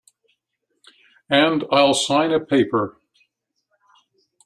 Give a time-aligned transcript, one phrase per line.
[1.29, 2.97] And I'll sign a paper.